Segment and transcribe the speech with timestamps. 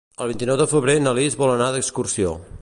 [0.23, 2.35] El vint-i-nou de febrer na Lis vol anar d'excursió.